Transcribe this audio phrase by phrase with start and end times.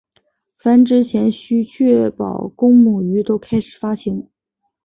[0.55, 4.31] 繁殖前须确保公母鱼都开始发情。